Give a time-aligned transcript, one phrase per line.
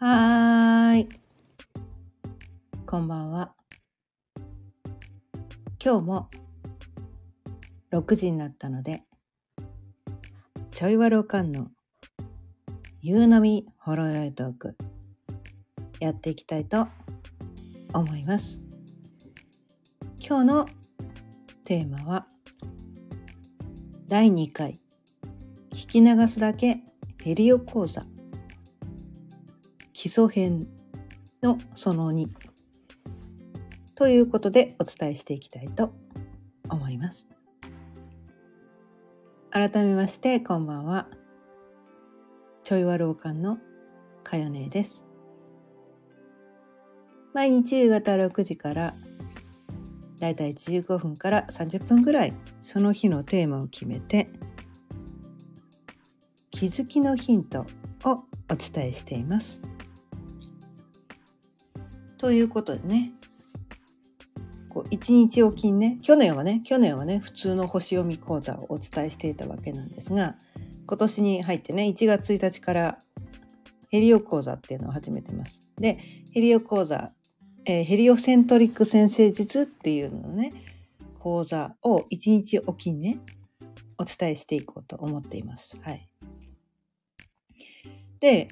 [0.00, 1.08] はーい。
[2.86, 3.52] こんばんは。
[5.84, 6.30] 今日も
[7.90, 9.02] 6時になったので、
[10.70, 11.66] ちょいわるおかんの
[13.02, 14.76] 夕飲みほろよいトーク
[15.98, 16.86] やっていきたいと
[17.92, 18.60] 思います。
[20.20, 20.68] 今日の
[21.64, 22.28] テーマは
[24.06, 24.78] 第2回
[25.72, 26.82] 聞き流すだけ
[27.24, 28.06] ヘリオ講座
[30.08, 30.66] 基礎編
[31.42, 32.28] のその2
[33.94, 35.92] ということでお伝えしていきたいと
[36.70, 37.26] 思います。
[39.50, 41.08] 改めましてこんばんは。
[42.64, 43.58] ちょいわるおかんの
[44.24, 45.04] かよねです。
[47.34, 48.94] 毎日夕方6時から
[50.20, 54.30] だいたい15分から30分ぐらいその日のテーマを決めて
[56.50, 57.66] 気づきのヒント
[58.06, 59.60] をお伝えしています。
[62.28, 63.12] ということでね
[64.68, 70.34] こう一日おきにね去年はね去年はね普通の星読み講座をお伝えしていたわけなんですが
[70.86, 72.98] 今年に入ってね1月1日から
[73.88, 75.62] ヘリオ講座っていうのを始めてます。
[75.78, 75.94] で
[76.34, 77.12] ヘリオ講座、
[77.64, 80.52] えーヘリオセントリック先生術っていうののね
[81.18, 83.20] 講座を一日おきにね
[83.96, 85.78] お伝えしていこうと思っています。
[85.80, 86.06] はい。
[88.20, 88.48] で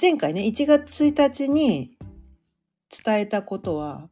[0.00, 1.96] 前回ね1月1日に
[3.04, 4.08] 伝えたことは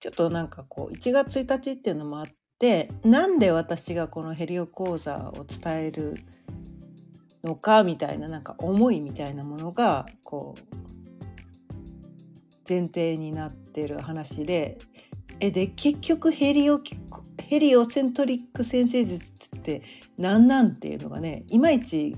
[0.00, 2.26] ちょっとなんかこう1月1日っていうのもあっ
[2.58, 6.14] てなんで私がこのヘリオ講座を伝える
[7.44, 10.80] のかみたいななんか思いみたいなものがこう
[12.68, 14.78] 前提になってる話で
[15.40, 16.80] えで結局ヘリオ
[17.38, 19.82] ヘリオセントリック先生術って
[20.18, 22.16] 何なんっていうのがねいまいち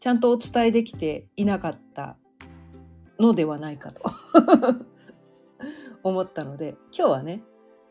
[0.00, 2.16] ちゃんとお伝えできていなかった
[3.18, 4.02] のではないかと。
[6.04, 7.42] 思ったので今日はね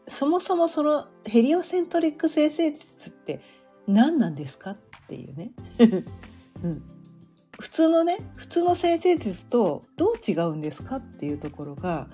[0.08, 3.42] そもそもそのヘリオセントリック先生術って
[3.86, 4.72] 何なんですか？
[4.72, 4.78] っ
[5.08, 5.52] ていうね、
[6.64, 6.82] うん、
[7.60, 10.98] 普通のね普通の先生術とどう違うんですか？
[10.98, 12.08] っていうところが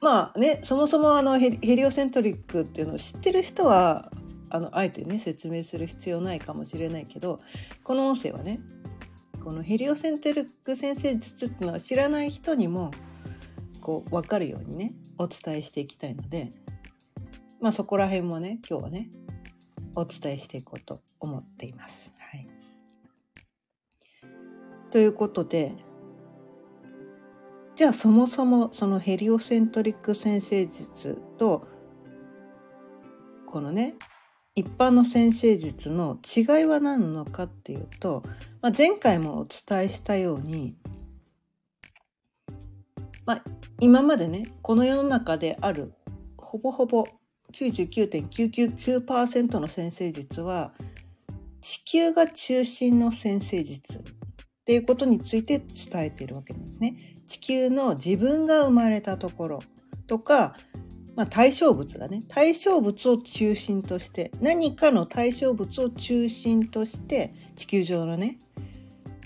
[0.00, 4.10] まあねそもそもあのヘリオセントリックっていうのを知ってる人は
[4.48, 7.40] あのあえてね説明する必要ないかもしれないけど
[7.84, 8.60] この音声はね
[9.42, 12.90] このヘリオセントリック先生術っていうのは知らない人にも
[13.80, 16.50] こう分かるようにねお伝えしていきたいので
[17.60, 19.08] まあそこら辺もね今日はね
[19.94, 22.12] お伝えしていこうと思っています。
[22.18, 22.46] はい、
[24.90, 25.74] ということで
[27.76, 31.66] じゃあそもそもそのヘリオセントリック先生術と
[33.46, 33.94] このね
[34.60, 38.22] 一般の先生術の違いは何なのかっていうと、
[38.60, 40.76] まあ、前回もお伝えしたように、
[43.24, 43.44] まあ、
[43.78, 45.94] 今までねこの世の中である
[46.36, 47.06] ほぼほぼ
[47.54, 50.74] 99.999%の先生術は
[51.62, 54.02] 地球が中心の先生術っ
[54.66, 57.14] ていうことについて伝えているわけなんですね。
[57.26, 59.60] 地球の自分が生まれたところ
[60.06, 60.54] とか
[61.16, 68.38] まあ、対象物がね対象物を中心として何かの対象物を中心として地球上のね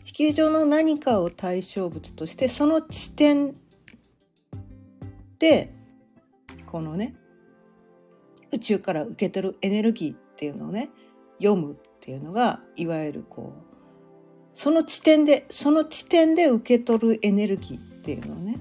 [0.02, 3.54] 地球上の何かを対象物としてその地点
[5.38, 5.72] で
[6.66, 7.14] このね
[8.52, 10.90] 宇宙から受け取るエネルギーっていうのをね
[11.38, 13.74] 読むっていうのがいわゆるこう
[14.54, 18.56] その地点でその地点で受け取るエネルギーっていうのをね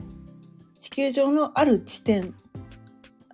[0.79, 2.33] 地球上のある地点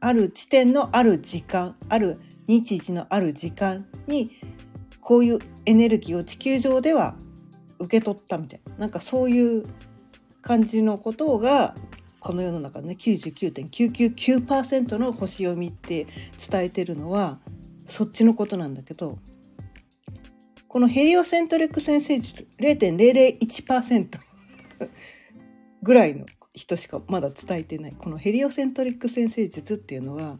[0.02, 4.32] ある地点のある時間ある日時のある時間に
[5.02, 7.16] こういうエネルギーを地球上では
[7.80, 9.66] 受け取ったみたいななんかそういう
[10.42, 11.76] 感じのことが
[12.20, 16.08] この世の中のね99.999%の星読みって
[16.50, 17.40] 伝えてるのは
[17.88, 19.20] そっちのことなんだけど
[20.68, 24.20] このヘリオセントリック先生術0.001%
[25.82, 26.26] ぐらいの
[26.59, 30.40] 人しかまだ伝えてないこのヘリオセントリック先生術っていうのは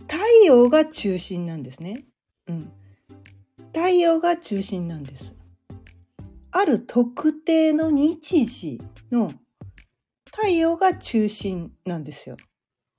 [0.00, 2.04] 太陽が中心なんですね。
[2.46, 2.72] うん、
[3.72, 5.32] 太陽が中心なんです。
[6.50, 9.32] ある特定の日時の
[10.26, 12.36] 太陽が中心なんですよ。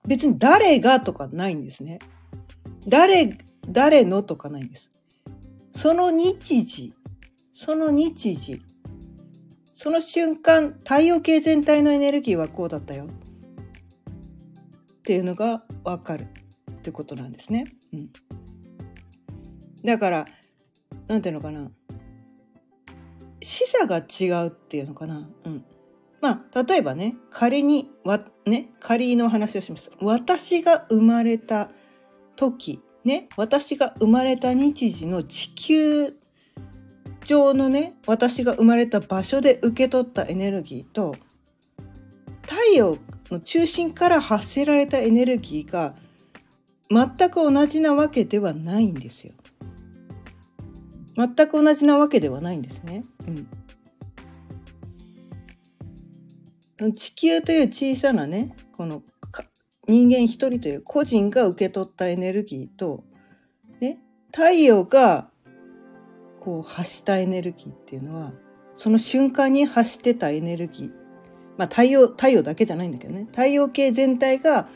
[0.08, 2.00] 別に誰がとかないんですね。
[2.88, 3.38] 誰、
[3.70, 4.90] 誰のとかないんです。
[5.76, 6.94] その日時、
[7.54, 8.62] その日時、
[9.76, 13.08] その瞬間太陽系全体のエネルギーはこうだったよっ
[15.04, 16.28] ていうのが分かる
[16.72, 17.66] ってことなんですね。
[17.94, 18.10] うん、
[19.84, 20.26] だから
[21.08, 21.70] 何ていうのかな
[23.42, 25.30] 視座が違うっていうのかな。
[25.44, 25.66] うん。
[26.22, 29.92] まあ例えばね仮にわね仮の話をします。
[30.00, 31.70] 私が生まれた
[32.38, 36.16] 時ね私が生まれた日時の地球
[37.26, 41.16] 上のね私が生まれた場所で受け取ったエネルギーと
[42.44, 42.98] 太陽
[43.32, 45.96] の中心から発せられたエネルギーが
[46.90, 49.34] 全く同じなわけではないんですよ。
[51.18, 53.04] 全く同じなわけではないんですね。
[56.80, 59.02] うん、地球という小さなねこの
[59.88, 63.04] 人間一人という個人が受け取ったエネルギーと、
[63.80, 64.00] ね、
[64.32, 65.30] 太陽が
[66.46, 68.32] こう発したエネルギーっていうのは
[68.76, 70.92] その瞬間に発してたエネルギー
[71.58, 74.70] まあ太陽太陽だけじゃないんだけどね太陽系全体が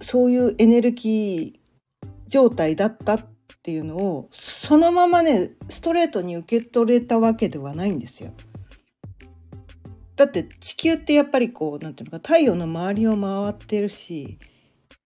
[0.00, 3.26] そういうエネルギー状態だったっ
[3.64, 8.32] ていうのをそのままねストレートに受け取れたわけではないんですよ。
[10.14, 14.38] だって地球ってやっぱりこう何て言うのか太陽の周りを回ってるし、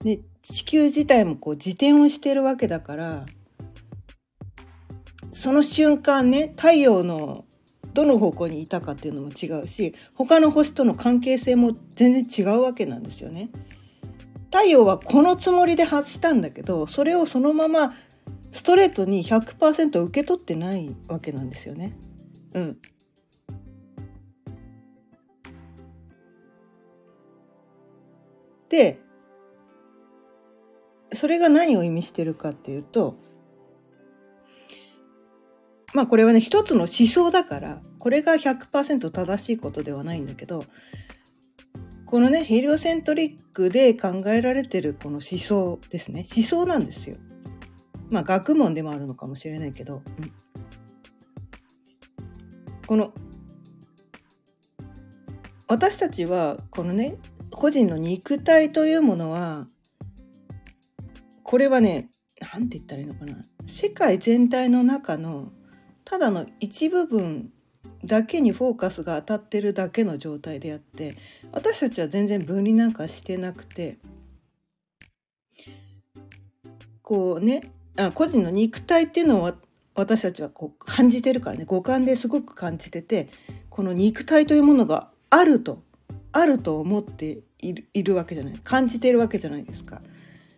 [0.05, 3.27] ね、地球自体もこう自転をしてるわけだから
[5.33, 7.45] その瞬間ね太陽の
[7.95, 13.51] どの方向にいたかっていうのも違うし他の星との関係性も全然違うわけなんですよね。
[14.47, 17.95] 太陽はこのつもりで発したんだけどそれをそのまま
[18.51, 21.97] ストレートに100%受け取ってないわけなんですよね。
[22.53, 22.79] うん、
[28.69, 29.01] で
[31.15, 33.17] それが何を意味してるかっていうと
[35.95, 40.65] まあこれはね一つの思想だからこれが100%正しいことではないんだけど
[42.13, 46.25] このねヘリオセントリックで考えられてるこの思想ですね。
[46.37, 47.17] 思想なんですよ。
[48.11, 50.33] まあ学問でもあるのかもしれないけど、うん、
[52.87, 53.15] この
[55.69, 57.17] 私たちはこのね
[57.51, 59.67] 個人の肉体というものは
[61.43, 62.11] これはね
[62.53, 63.43] 何て言ったらいいのかな。
[63.67, 65.51] 世界全体の中の
[66.05, 67.53] ただの一部分
[68.05, 71.17] だけにフォーカスが当たってるだけの状態であって
[71.53, 73.99] 私たちは全然分離なんかしてなくて
[77.03, 77.63] こうね
[77.97, 79.55] あ個人の肉体っていうのは
[79.95, 83.29] 私たちはこう感じてるからね五感ですごく感じてて
[83.69, 85.83] この肉体というものがあると
[86.33, 90.01] あると思っているわけじゃない感じているわけじゃないですか。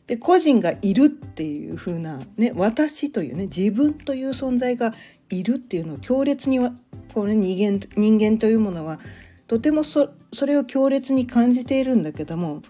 [0.06, 4.92] で個人がいるっていう風なね私というね自分という存在が
[5.30, 6.58] いるっていうのを強烈に
[7.12, 8.98] こう、ね、人間人間というものは
[9.46, 12.62] とてもそそれを強烈に感じているんだけども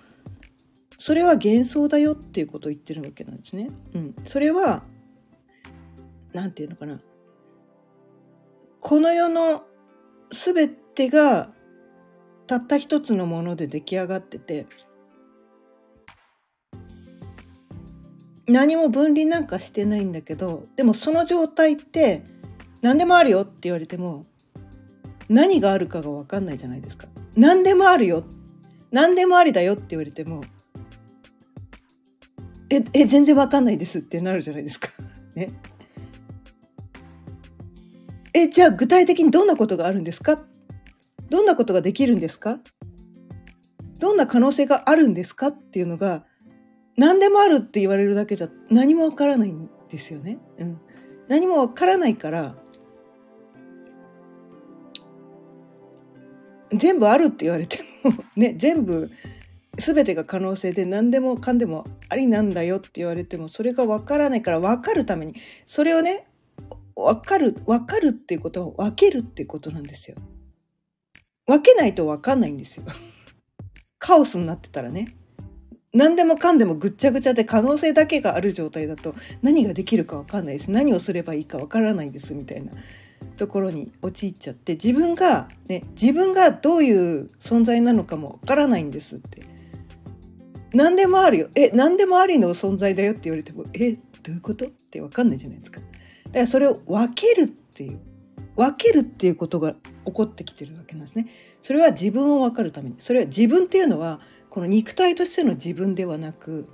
[0.98, 3.70] それは幻想だよっていうことを言ってるわけなんですね。
[3.94, 4.84] うん、それは
[6.32, 7.00] 何て言うのかな
[8.80, 9.64] この世の
[10.30, 11.50] 全てが
[12.46, 14.66] たった一つのもので出来上がってて
[18.46, 22.24] 何も分離なんかしてないんだけどでもその状態って
[22.84, 24.26] 何でもあるよって言われても
[25.30, 27.08] 何があるかが分かんないじゃないですか。
[27.34, 28.24] 何でもあるよ
[28.90, 30.42] 何でもありだよって言われても
[32.68, 34.88] ええ全然分かんないですってなるじゃないですか。
[35.34, 35.50] ね。
[38.34, 40.44] えじゃあ具体的にどんなことがあるんですか？
[41.30, 42.60] どんなことができるんですか？
[43.98, 45.46] どんな可能性があるんですか？
[45.46, 46.26] っていうのが
[46.98, 50.38] 何でもあるって言われるだけじゃ何もわからないんですよね。
[50.58, 50.78] うん、
[51.28, 52.62] 何もわからないから
[56.76, 59.10] 全部あるって言われてもね 全部
[59.76, 65.34] 全てが可能性で何でもかんでもありなんだよって言われてもそれが分からないから分かるために
[65.66, 66.26] それをね
[66.94, 70.16] 分かる分かるっていうことを分けるっていうことなんですよ。
[71.46, 72.84] 分けないと分かんないんですよ。
[73.98, 75.08] カオスになってたらね。
[75.94, 82.72] 何でもかんでもぐっちゃぐちゃで可能性だけがある状態だと何ができるか分かんないです何をすればいいか分からないですみたいな
[83.36, 89.42] ところに陥っちゃって自分がね自分がどういう存在なのかも分からないんですって。
[90.72, 91.48] 何でもあるよ。
[91.54, 94.66] え何でもありの存在だよって言われてもえどういうこと？
[94.66, 95.80] って分かんないじゃないですか。
[95.80, 95.86] だ
[96.32, 98.00] からそれを分けるっていう
[98.56, 99.74] 分けるっていうことが
[100.04, 101.28] 起こってきてるわけなんですね。
[101.62, 102.96] それは自分を分かるために。
[102.98, 106.68] それは自分っていうのはこの肉体としての自分ではなく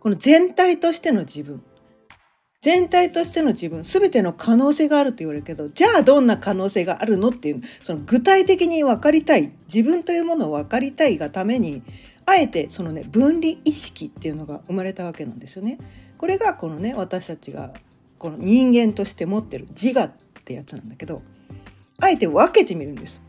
[0.00, 1.62] この全体としての自分。
[2.62, 11.82] 全体としての自分全ての可能性があるって言われるけどじゃあどんな可能性があるのっていうその具体的に分かりたい自分というものを分かりたいがために
[12.24, 15.78] あえてそのね分離意識っていうのが生まれたわけなんですよね。
[16.18, 17.72] これがこのね私たちが
[18.18, 20.10] この人間として持ってる自我っ
[20.44, 21.22] てやつなんだけど
[22.00, 23.22] あえて分けてみるんです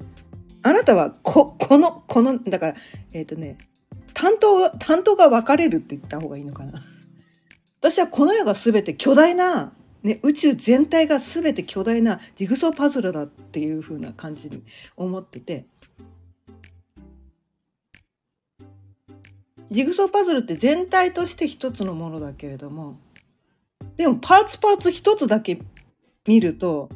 [0.64, 2.76] あなたはここのこのだから
[3.14, 3.58] えっ、ー、とね
[4.14, 6.82] 担当担当が分かれるって言った方がいいのかな
[7.88, 9.72] 私はこの世が全て巨大な、
[10.04, 14.62] ね、宇宙全体が全て巨大なジグソーパズルだっていう風な感じに
[14.98, 15.66] 思ってて
[19.72, 23.00] ジグソーパズルって全体として一つのものだけれども
[23.96, 25.62] でもパーツパーツ一つだけ
[26.28, 26.90] 見ると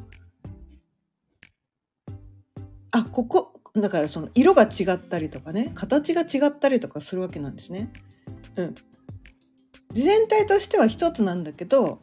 [2.90, 7.90] あここだからその色が違ったりとかね形が違ったりとかするわけなんですね。
[8.56, 8.74] うん、
[9.92, 11.98] 全体としては一つなんだけど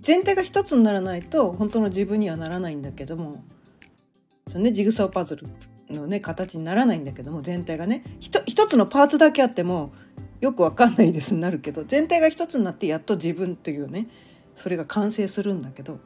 [0.00, 3.42] 全体が一つにならないと本当の自分にはならないんだけども
[4.48, 5.46] その、ね、ジグソーパズル
[5.90, 9.92] のね形にならないんだけども全体がね一つのパーツだけあっても
[10.40, 14.08] よくわかんないですになるけど全体が一つになってやっと自分っていうね
[14.54, 15.98] それが完成するんだけど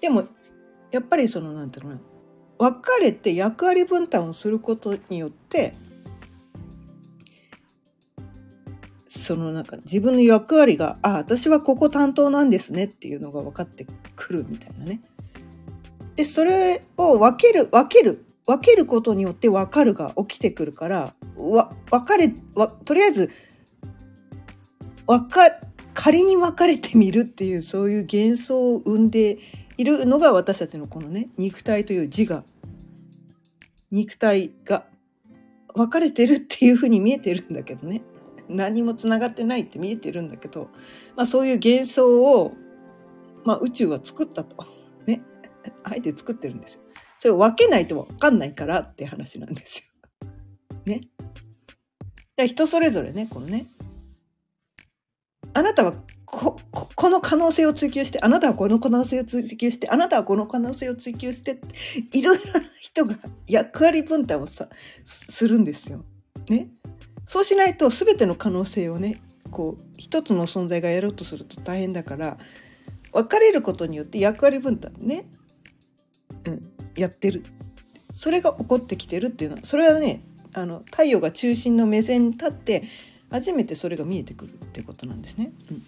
[0.00, 0.24] でも
[0.90, 2.02] やっぱりそのなんていうのか
[2.60, 5.74] な分かれて役割分担をすることによって
[9.10, 15.00] そのなんか自分の役割があ私はここ担当なんですねっていうのが分かってくるみたいなね。
[16.14, 23.30] でそれを分ける分ける分けることによって分かるが起きてくるからわ分かれわとりあえず
[25.06, 25.58] 分か
[25.92, 29.38] 仮に分かれてみるっていうそういう幻想を生んで
[29.76, 32.44] いるのが私たちのこのね肉体という字が
[33.90, 34.84] 肉体が
[35.74, 38.02] 分かれてるっていうふうに見えてるんだけどね
[38.50, 40.68] 何もつながってないって見えてるんだけど、
[41.16, 42.52] まあ、そういう幻想を、
[43.44, 44.56] まあ、宇宙は作ったと
[45.06, 45.22] ね
[45.84, 46.82] あえて作ってるんですよ。
[47.18, 49.92] それを分けないと分かんないからって話なんです
[50.22, 50.28] よ。
[50.86, 51.08] ね。
[52.36, 53.66] だ人それぞれねこのね
[55.52, 56.56] あなたはこ
[56.94, 61.60] この可能性を追求してあなたはこの可能性を追求してあなたはこの可能性を追求して
[62.12, 63.16] いろいろな人が
[63.46, 64.68] 役割分担をさ
[65.04, 66.04] するんですよ。
[66.48, 66.70] ね。
[67.30, 69.20] そうしないと全ての可能性をね
[69.52, 72.38] こう一つの存在がやろうとすると大変だから
[73.12, 75.26] 分かれることによって役割分担ね、
[76.44, 77.44] うん、やってる
[78.14, 80.22] それが起こってきてるっていうのはそれはね
[80.54, 82.82] あの太陽が中心の目線に立って
[83.30, 85.52] 初めてそれが見えてくるってことなんですね。
[85.70, 85.84] うん、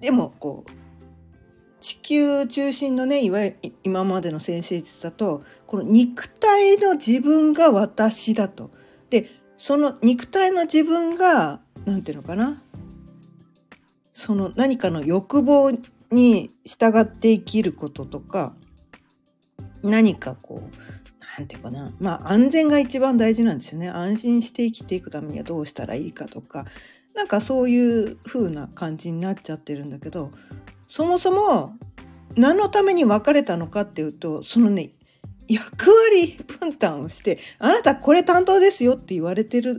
[0.00, 0.70] でもこう
[1.80, 8.70] 地球中心のねいわゆる今までの先生術だとこの肉体の自分が私だと。
[9.10, 12.62] でその肉体の自分が何て言うのかな。
[14.12, 15.72] その何かの欲望
[16.10, 18.54] に従って生きることとか
[19.82, 20.76] 何かこう
[21.38, 21.92] 何て言うかな。
[22.00, 23.88] まあ安全が一番大事なんですよね。
[23.88, 26.66] 安心して生きていくためにはどうしたらいいかとか。
[27.18, 30.30] なんかそういう風な感じになっちゃってるんだけど
[30.86, 31.74] そもそも
[32.36, 34.90] 何のために別れたのかっていうとそのね
[35.48, 39.78] 役割分担をしてあなたこれ担当ですよって言われてる。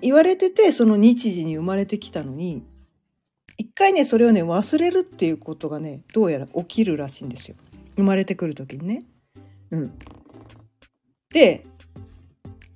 [0.00, 2.62] 言われててその日時に生まれてきたのに
[3.56, 7.56] 一回ねそれをね忘れるっていうことがねどうやら起きるらしいんですよ。
[7.96, 9.04] 生まれてくる時にね。
[9.70, 9.92] うん、
[11.30, 11.64] で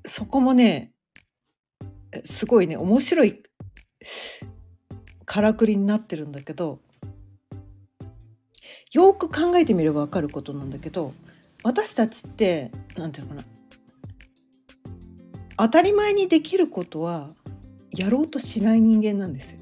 [0.06, 0.92] そこもね
[2.24, 3.42] すごいね面白い
[5.24, 6.80] からくりになってるんだけど
[8.92, 11.12] よく考えてみれば分かることなんだけど
[11.62, 13.58] 私たちって何て言うのかな
[15.58, 17.30] 当たり前にできることは
[17.90, 19.58] やろうとしない人間なんですよ。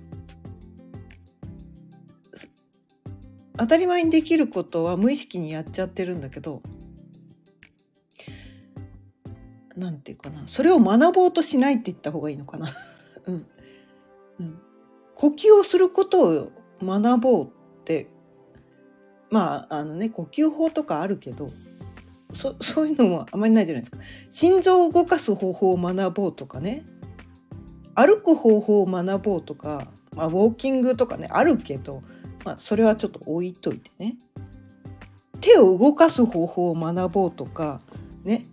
[3.59, 6.61] 当たり前にできることは無意識にやっちゃってるんだけど
[9.75, 12.71] 何て言うかなそれを学ぼうとしないって言った方がいいのかな。
[13.25, 13.47] うん、
[14.40, 14.59] うん、
[15.14, 16.52] 呼吸をすることを
[16.83, 17.49] 学ぼうっ
[17.85, 18.09] て
[19.30, 21.50] まああのね呼吸法とかあるけど
[22.35, 23.99] そ そういうのもあまりないじゃないですか。
[24.30, 26.85] 心臓を動かす方法を学ぼうとかね
[27.95, 32.02] 歩く方法を学ぼうとか、まあ、ウォーキングとかねあるけど
[32.47, 34.16] まあ、それはちょっと置いといてね
[35.40, 37.80] 手を動かす方法を学ぼうとか
[38.23, 38.47] ね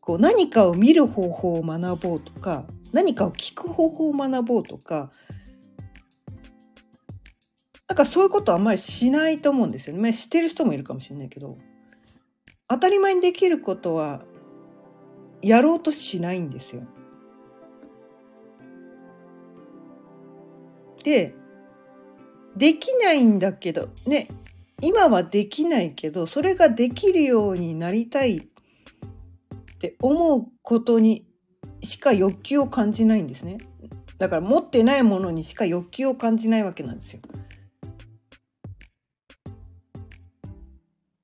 [0.00, 5.10] こう何かを見る方法を学ぼうとか何かを聞く方法を学ぼうとか
[7.88, 10.02] なんかそういうことはあんまりしないと思うんですよね。
[10.02, 11.56] まあ、知ってる人もいるかもしれないけど
[12.68, 14.22] 当たり前にできることは
[15.40, 16.82] やろうとしないんですよ。
[21.04, 21.34] で
[22.56, 24.28] できないんだけどね
[24.82, 28.40] 今はできないけどそれができるようになりたいっ
[29.78, 31.24] て思うことに
[31.82, 33.58] しか欲求を感じないんですね
[34.18, 37.20] だから持ってないものにしか欲求を感じないわけなんですよ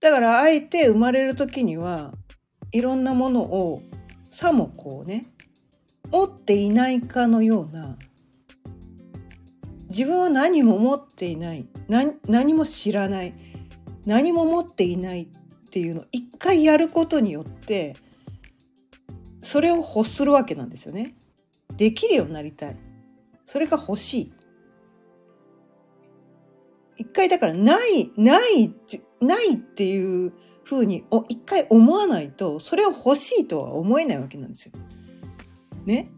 [0.02, 2.12] だからあえて生まれる時には
[2.72, 3.82] いろんなものを
[4.32, 5.26] さもこうね
[6.10, 7.96] 持っていないかのような
[9.88, 11.66] 自分は何も持っていない
[12.26, 13.34] 何も知らない
[14.04, 17.94] 何も持っていないっていうのを一回やることによって
[19.40, 21.14] それを欲するわけなんですよね。
[21.76, 22.76] できるようになりたい。
[23.46, 24.32] それが欲しい。
[26.96, 28.72] 一回だからないない
[29.22, 30.32] ないっていう
[30.64, 34.72] ふうに一回思わないとそれを欲しいとは思えないわけなんですよ。
[35.84, 36.10] ね？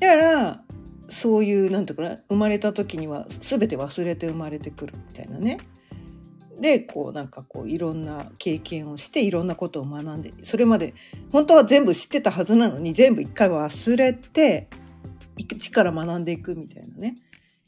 [0.00, 0.64] だから
[1.08, 5.58] そういうなんていうかな生まれた時には全て忘れて生まれてくるみたいなね。
[6.60, 10.92] でこうなんかこういろんな経験をしていろんなことを学んでそれまで
[11.30, 14.68] 本当は全部知ってたはずなのに全部一回忘れて
[15.36, 17.14] 一から学んでいくみたいなね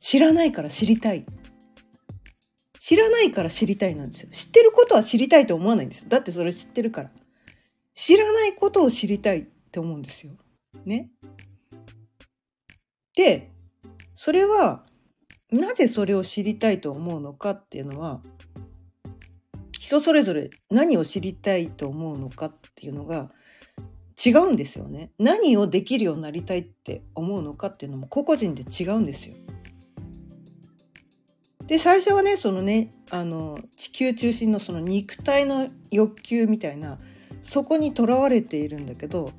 [0.01, 1.25] 知らないから知りたい。
[2.79, 4.31] 知らないから知りたいなんですよ。
[4.33, 7.11] 知ってることは知りたいと思わないんですだってそれ知ってるから。
[7.95, 10.33] 知らないことを知りたいって思うんですよ。
[10.85, 11.11] ね。
[13.15, 13.51] で
[14.15, 14.87] それは
[15.51, 18.23] なぜそれを知りたいと思うのかっていうのは
[19.79, 23.31] 人それぞれ何を知りたいと思うのかっていうのが
[24.25, 25.11] 違うんですよね。
[25.19, 29.35] 何をできるようになりたいって思うのかっていうのも個々人で違うんですよ。
[31.71, 36.99] で最初はねそのねあの地球中心のその肉体の欲求みたいな
[37.43, 39.31] そこにとらわれているんだけど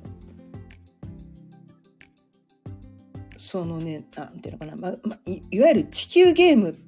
[3.36, 6.78] そのねなんていうのかな、ままいいわゆる地球ゲーム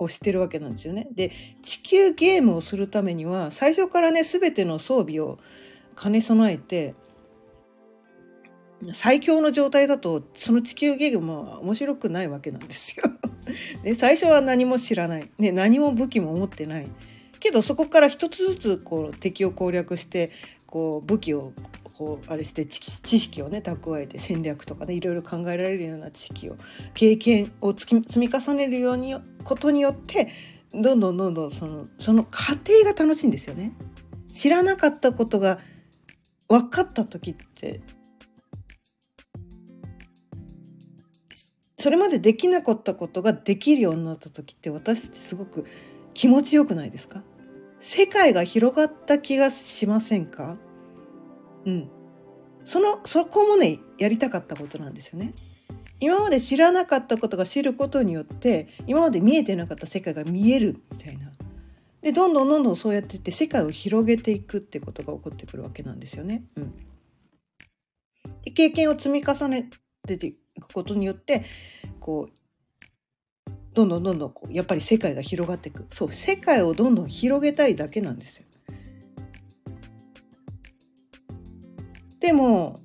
[0.00, 1.06] をしてるわけなんですよね。
[1.14, 1.30] で
[1.62, 5.38] 地球ゲームをするためには最初からね全ての装備を
[5.96, 6.96] 兼ね備えて
[8.92, 13.04] 最強の状態だとその地球ゲームは面白くないわけなんですよ。
[13.82, 16.88] で 最初は何も知らない、ね、何も武器も持ってない
[17.40, 20.30] けどそこから一つずつこう敵を攻略して
[20.66, 21.52] こう武器を
[21.96, 26.56] こうあれして知識をね蓄えて戦略とかねいろいろ考えられるような知識を
[26.92, 30.28] 経験を積み重ねるようにことによって
[30.74, 33.72] どんどんどんどんそのその過程が楽しいんですよね。
[34.32, 35.58] 知らなかったことが
[36.48, 37.80] 分かった時って
[41.78, 45.66] それまでできなかったことができるようになった時って私たちすごく
[46.14, 47.22] 気持ちよくないですか？
[47.80, 50.56] 世界が広がった気がしませんか？
[51.66, 51.90] うん。
[52.64, 55.34] そのそこもねやりたかったことなんですよね。
[56.00, 61.30] 今まで知らなかったことが知ることによって今まで見えてなかった世界が見えるみたいな。
[62.02, 66.44] でどんどんどんどんそうやっていって世界を広げていくってことが起こってくるわけなんですよね。
[66.56, 66.74] うん、
[68.42, 69.68] で経験を積み重ね
[70.06, 71.44] ていくことによって
[72.00, 78.46] こうどんどんどんどんこうやっぱり世界が広がっていくそう世界をどんどん広げたいだけなんですよ。
[82.20, 82.80] でも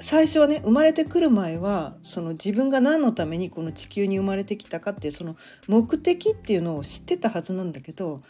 [0.00, 5.36] 最初はね生まれてくる前はその自分が何のためにこの地球に生まれてきたかってその
[5.68, 8.22] 目的っていうのを知ってたはずなんだけど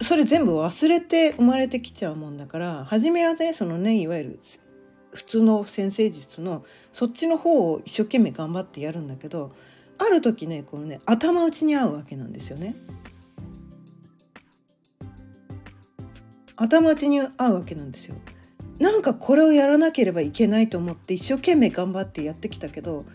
[0.00, 4.40] それ全部忘れて生まれてきちゃうもんだから初めはねそのねいわゆる
[5.12, 9.52] 普通の先生術のそっちの方を一生懸命頑張ってやるんだけど
[9.98, 12.74] ある時ねこのね頭打ちに合うわけなんですよね。
[16.56, 18.16] 頭打ちに合うわけなんですよ。
[18.78, 23.06] なんかこれをやらなければいけないと思って一生懸命頑張ってやってきたけど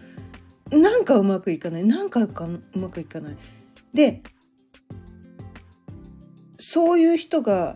[0.71, 2.29] なんかうまくいかないなんかう
[2.75, 3.37] まくいかない。
[3.93, 4.23] で
[6.57, 7.75] そういう人が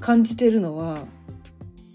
[0.00, 1.06] 感じてるのは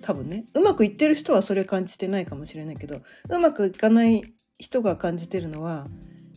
[0.08, 4.24] 多分ねうまくいってる人はそれ感じてないかもしれないけどうまくいかない
[4.58, 5.86] 人が感じてるのは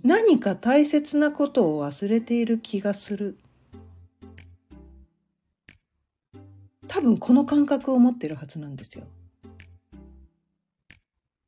[0.02, 3.38] 何か大切なことを忘れている気がする
[6.88, 9.04] 多分この感覚を持ってるはずなんですよ。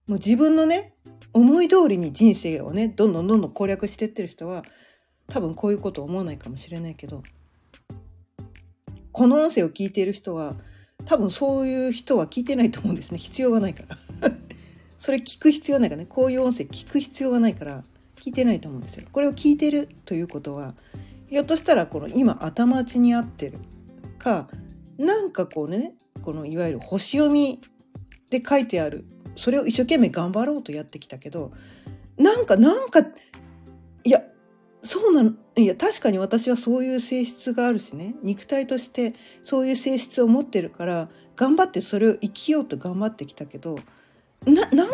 [0.07, 0.95] もう自分のね
[1.33, 4.63] 思い通りに人生をねどんどんどんどん攻略してってる人は
[5.27, 7.25] 多分こういうこと思わないかもしれないけど
[9.11, 10.55] この音声を聞いている人は
[11.05, 13.19] 多分そういう人は聞いてないと思うんですね。
[13.19, 13.85] 必要がないか
[14.21, 14.31] ら。
[14.99, 16.07] それ聞く必要ないからね。
[16.09, 17.83] こういう音声聞く必要がないから
[18.17, 19.07] 聞いてないと思うんですよ。
[19.11, 20.75] これを聞いてるということは
[21.29, 23.59] ひょっとしたらこの今頭打ちに合ってる。
[24.19, 24.49] か
[24.99, 27.61] なんかこうねこのいわゆる星読み
[28.31, 29.05] で書いてある。
[29.35, 31.53] それを一生懸命頑張ろうとやってきたけど
[32.19, 33.01] なんかなんか
[34.05, 34.23] いや
[34.83, 35.33] そうなの。
[35.57, 38.15] いや確かに私はそういう性質があるしね。
[38.23, 43.77] 肉体としてそういう性質を持ってるから頑張ってそれを生きようと頑張ってきたけど
[44.45, 44.87] なな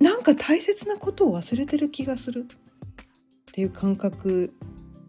[0.00, 2.46] なんか大切なことを忘れてる気がする。
[3.52, 4.54] っていう感覚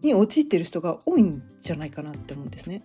[0.02, 2.84] に陥ってる人が多いんじゃないかなって思うんですね。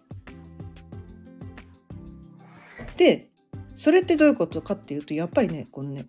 [2.95, 3.29] で
[3.75, 6.05] それってどういうことかっていうとやっぱりねこのね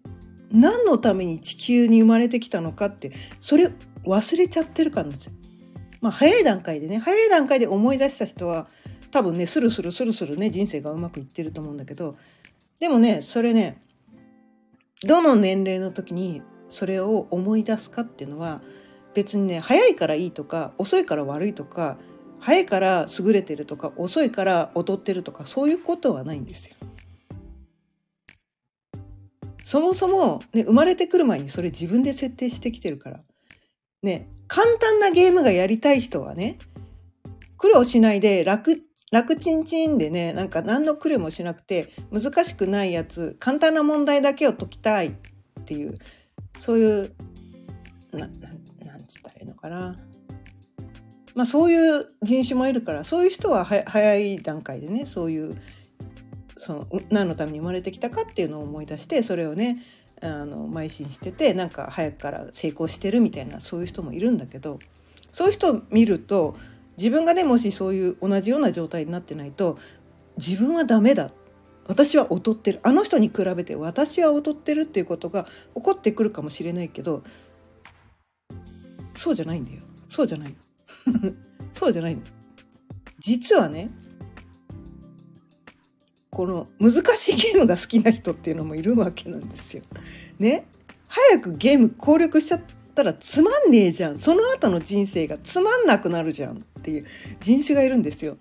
[0.51, 3.71] 何のために地球に生まれてきたのかってそれ
[4.05, 5.31] 忘れちゃってるからなんです。
[6.01, 8.69] まあ早い段階でね早い段階で思い出した人は
[9.11, 12.17] 多分ねスルスルスルスルね人生がうまくいってると思うんだけど
[12.79, 13.83] でもねそれね
[15.03, 18.63] どの年齢の時にそれを思い出すかっていうのは
[19.15, 21.99] 別にね早いからいいとか遅いから悪いとか
[22.39, 26.77] 早いから優れてるとか遅いから劣ってるとかそういうことはないんですよ。
[29.63, 33.21] そもそも、ね、生まれてくる前にそれ自分で設定してきてるから。
[34.03, 36.59] ね、簡単なゲームがやりたい人はね
[37.59, 38.83] 苦労しないで楽
[39.13, 45.13] 楽ちんちんでねなんか何の苦労もしなくて難しくないやつ簡単な問題だけを解きたいっ
[45.65, 45.99] ていう
[46.59, 47.15] そういう
[48.13, 48.49] なな
[48.85, 49.97] なんつったらいいのかな。
[51.35, 55.57] まあそういう人種もいるからそういう人は早い段階でねそういう
[56.57, 59.83] その何のために生まれてきたかっていうのを思い出してそれをね
[60.23, 64.79] あの邁進しててなんか早くから成功してるみたいなそういう人もいるんだけど
[65.33, 66.57] そういう人を見ると
[66.99, 69.79] 自分がねもしそういう同じような状態になってないと
[70.37, 71.31] 自分はダメだ。
[71.87, 72.81] 私は劣ってる。
[72.85, 77.25] あの人に比べて私は劣ってるっていうことが起こってくるかもしれないけど
[79.15, 79.83] そうじゃないんだよ。
[80.09, 80.55] そうじゃない。
[81.75, 82.23] そうじゃないの。
[83.19, 83.91] 実はね
[86.31, 89.83] この難しいゲームが好きな人っていうのもいるわけなんですよ。
[90.39, 90.67] ね
[91.09, 92.61] 早くゲーム攻略しちゃっ
[92.95, 97.07] たらつまんねえじゃんその後の人生がつまんなくなるじゃんっていう
[97.41, 98.37] 人種がいるんですよ。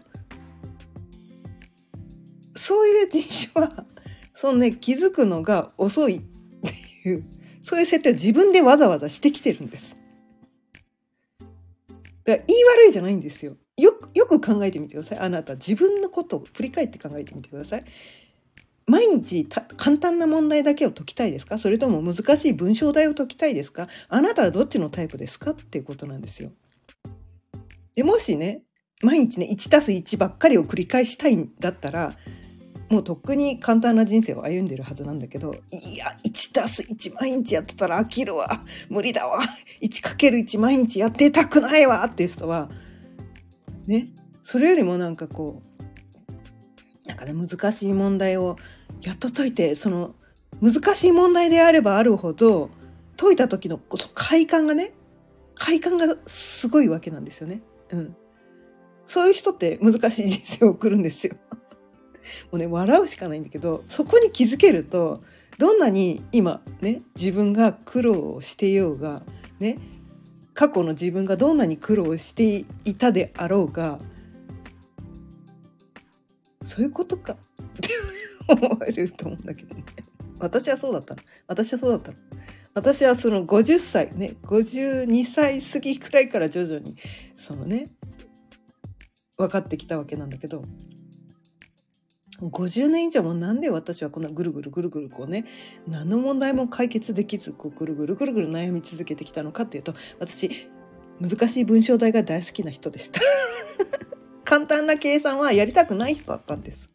[2.55, 3.85] そういう人種は
[4.35, 6.21] そのね気づくのが遅いっ
[7.03, 7.23] ていう
[7.63, 9.97] そういう設定を自分でわざわざしてきてるんです。
[12.23, 13.57] だから言い悪いじゃないんですよ。
[13.79, 15.19] よくよく考えてみてください。
[15.19, 17.83] あなた自分のことを振り返って考えてみてください。
[18.85, 21.59] 毎日簡単な問題だけを解きたいですか？
[21.59, 23.87] それとも難しい文章題を解きたいですか？
[24.07, 25.51] あなたはどっちのタイプですか？
[25.51, 26.51] っていうことなんですよ。
[27.95, 28.63] でもしね
[29.03, 32.15] 毎日ね1たす1ばっかりを繰り返したいんだったら
[32.89, 38.49] もうとっくに簡単な人生を歩んでるはずなんだけどいや1たす1毎日やってたら飽きるわ。
[38.89, 39.39] 無理だわ。
[39.83, 42.03] 1×1 毎日やってたくないわ。
[42.05, 42.71] っていう人は
[43.87, 44.09] ね
[44.43, 45.61] それよりもなんかこ
[47.05, 48.55] うなんかね難しい問題を
[49.01, 50.15] やっと解いてその
[50.61, 52.69] 難しい問題であればあるほど
[53.17, 53.79] 解いた時の
[54.13, 54.93] 快感がね
[55.55, 57.61] 快感がすごいわけなんですよね。
[57.91, 58.15] うん、
[59.05, 61.35] そういう人って難しい人生を送るんですよ。
[62.49, 65.21] もうね笑うしかないんだけどそこに気づけると
[65.57, 69.23] どんなに今ね自分が苦労をしてようが
[69.59, 69.77] ね
[70.59, 73.97] 過去の自分がどんなに苦労していたであろうが
[76.65, 77.31] そういうことか。
[77.31, 77.37] っ
[77.79, 77.89] て
[78.65, 79.85] 思えると思うんだけどね。
[80.37, 81.15] 私はそうだった。
[81.47, 82.11] 私はそうだった。
[82.73, 86.97] 私はその50歳ね52歳過ぎくらいから徐々に
[87.37, 87.87] そのね
[89.37, 90.65] 分かってきたわけなんだけど。
[92.41, 95.45] 50年以上もなんで私はこんなぐるぐるぐるぐるこうね
[95.87, 100.69] 何の問題も解決できずこうぐるぐるぐるぐる悩み続けてきたのかっていうと私
[101.19, 103.19] 難しい文章題が大好きな人でした
[104.45, 106.89] 簡単な計算はやりたくない人だったんです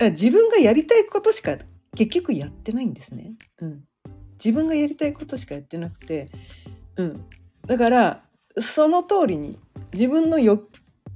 [0.00, 1.56] 自分がやりたいことしか
[1.96, 3.84] 結局やってないんですね、うん、
[4.34, 6.30] 自分がやりたいことしかやってなくて、
[6.96, 7.24] うん、
[7.66, 8.22] だから
[8.60, 9.58] その通りに
[9.92, 10.68] 自分の欲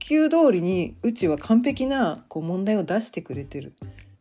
[0.03, 3.73] 球通りに宇宙は完璧なこう問題を出してくれてる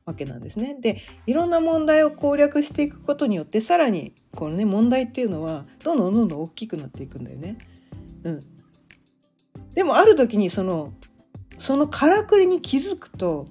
[0.06, 0.78] わけなんですね。
[0.80, 7.58] でいろんな問題を攻略していくことによってさらにこのね問題っていうのはどんどんどんどん大きくなっていくんだよね。
[8.24, 8.39] うん、
[9.74, 10.94] でもある時にその
[11.58, 13.48] そのからくりに気づくと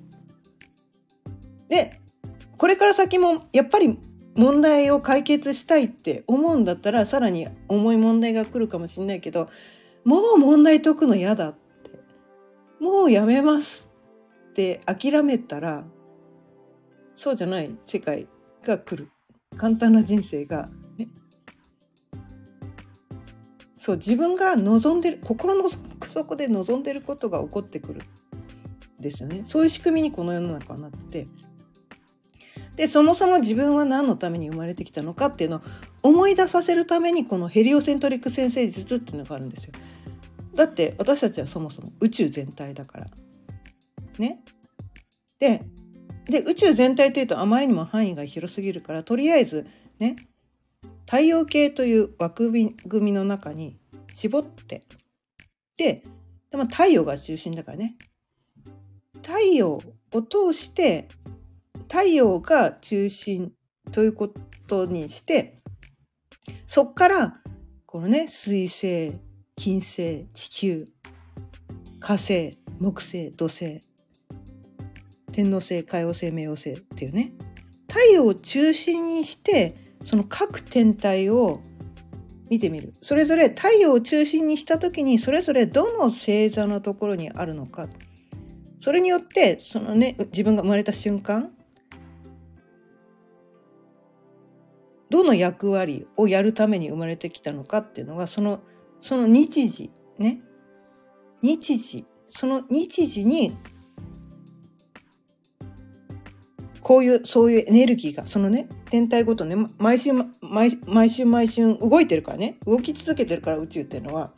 [1.68, 2.00] で
[2.56, 3.98] これから先もやっぱり
[4.36, 9.48] 問題を解決したいって思うんだったらさらに重い問題が来るかもしれないけど
[10.04, 11.54] もう問題解くの嫌だ
[12.80, 13.88] もうやめます
[14.50, 15.84] って諦めたら
[17.14, 18.26] そうじゃない世界
[18.64, 19.10] が来る。
[19.56, 21.08] 簡単な人生がね。
[23.76, 28.00] そう自分が望んでる心の底で望んでることが起こってくる
[29.00, 29.42] ですよね。
[29.44, 31.28] そういう仕組みにこの世の中はなってて。
[32.76, 35.60] でそもそも自分は何のために生まれてきたのかっていうのを
[36.02, 39.72] 思い出させるためにこのヘリオセントリック先生術っていうのがあるんですよ。
[40.60, 43.06] だって私たちはそもそも宇宙全体だから。
[44.18, 44.44] ね。
[45.38, 45.62] で
[46.26, 49.66] で宇宙全体っていうとあまりにも範囲が広すぎるからとりあえず
[49.98, 50.16] ね
[51.06, 53.78] 太陽系という枠組みの中に
[54.12, 54.82] 絞って
[55.78, 56.04] で
[56.50, 57.96] でも太陽が中心だからね
[59.22, 59.80] 太陽
[60.12, 61.08] を通して
[61.88, 63.52] 太陽が中心
[63.92, 64.28] というこ
[64.66, 65.62] とにして
[66.66, 67.40] そっから
[67.86, 69.14] このね水星
[69.60, 70.86] 金星地球
[71.98, 73.82] 火星木星土星
[75.32, 77.34] 天王星海王星冥王星っていうね。
[77.86, 81.60] 太陽を中心にしてその各天体を
[82.48, 82.94] 見てみる。
[83.02, 87.86] それぞれ太陽を中心にした時にそれぞれどの星座のところにあるのか。
[88.78, 91.52] それによってそのね自分が生まれた瞬間
[95.10, 98.60] どの役割をやるために生まれてきたのかっていうのがその
[99.00, 100.42] その日時ね。
[101.42, 102.06] 日時。
[102.28, 103.52] その日時に
[106.80, 112.58] こういうそういうエネルギーがそのね天体ごとね毎週毎毎週毎週動いてるからね。
[112.66, 114.32] 動き続けてるから宇宙っていうのは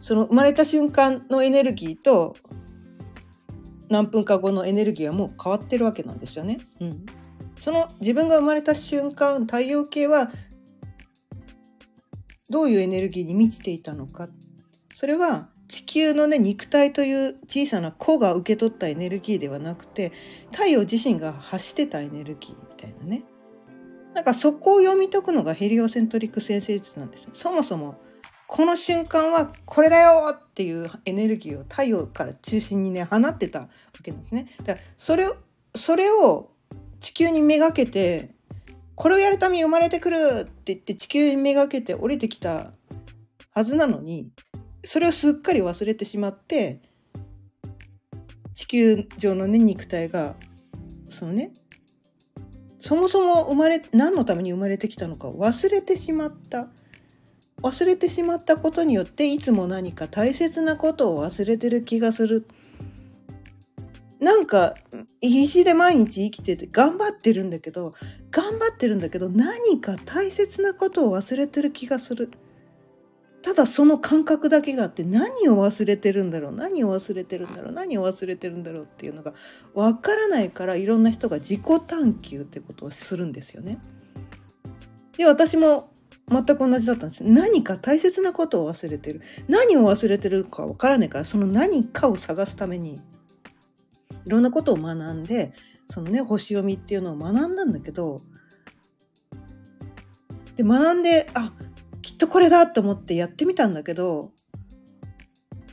[0.00, 2.36] その生まれた瞬間のエネルギーと
[3.88, 6.58] 何分か後のエネルギーはもう変わってるわけなんですよね。
[6.80, 7.06] うん、
[7.56, 10.30] その自分が生まれた瞬間太陽系は
[12.50, 14.28] どういうエネルギーに満ちていたのか。
[14.94, 20.12] それは地球のね肉体という小さな子が受け取ったエネルギーではなくて
[20.52, 23.24] 太陽自身が発してたエネルギーみたいなね。
[24.14, 28.00] なんかそこを読み解くのがヘリオセントリック先生術なんです、そもそも
[28.46, 33.68] この瞬間はこれだよっていうエネルギーを太陽から中心にね放ってたわ
[34.02, 34.54] けなんですね。
[34.64, 35.28] だからそれ
[35.74, 36.52] それを
[37.00, 38.35] 地球にめがけて
[38.96, 42.72] これをやるために生まれてくるって言って地球にめがけて降りてきた
[43.54, 44.30] はずなのに
[44.84, 46.80] それをすっかり忘れてしまって
[48.54, 50.34] 地球上のね肉体が
[51.08, 51.52] そのね
[52.78, 56.68] そもそも生まれ何のために生まれてきたのか忘れてしまった。
[57.62, 62.46] 忘れてしまったことによっていつも何か大切なことを忘れてる気がする。
[64.20, 64.74] なんか
[65.20, 67.94] 必死で毎日生きてて頑張ってるんだけど
[68.30, 72.30] 頑張ってるんだけど何か大切なことを忘れてる気がする。
[73.42, 79.34] ただその感覚だけがあって何を忘れてるんだろう何を忘れてるんだろう何を忘れてるんだろうっていうのが
[79.72, 83.78] 分からないからいろんな人が自己探求ってことをするんですよね。
[85.16, 85.92] で私も
[86.28, 93.00] 全く同じだったんです何か大切なことを忘れてる何を忘れてるか分からないからその何かを探すために
[94.26, 95.52] いろんなことを学んで
[95.88, 98.20] そのね星読みっていうのを学んだんだけど
[100.56, 101.52] で学んであ
[102.02, 104.32] きっとこれだと思ってやってみたんだけど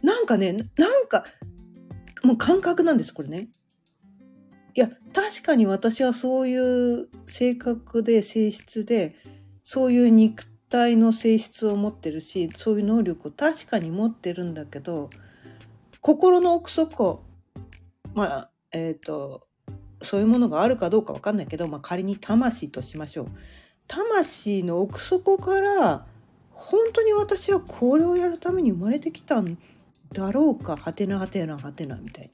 [0.01, 1.25] なんかねなんか
[2.23, 3.49] もう感覚なんですこれね。
[4.75, 9.15] いや確かに私はそういう性格で性質で
[9.63, 15.11] そういう肉体の性質を持ってるしそういう能力を確かに持ってるんだけど
[16.01, 17.22] 心の奥底
[18.13, 19.47] まあえっ、ー、と
[20.01, 23.27] そういうものがあるかどうか分かんないけど、まあ、仮に魂としましょう。
[23.87, 26.05] 魂の奥底から
[26.51, 29.57] 本当に私はこれをやるために生まれてきたん
[30.13, 32.31] だろうかはてなはてなはてなみたいな。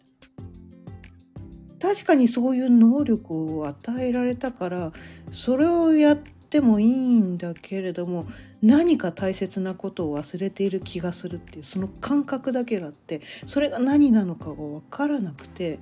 [1.79, 4.91] 確かにそういう能力を与えられたから
[5.31, 8.25] それをやってもいいんだけれども
[8.61, 15.79] 何か大切なことを忘れている気がするっていうその感覚だけがあってそれが何なのかが分からなくて